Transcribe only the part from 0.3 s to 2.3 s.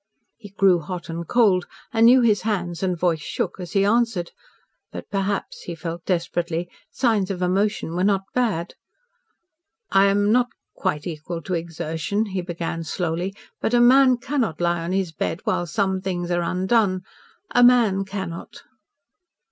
He grew hot and cold and knew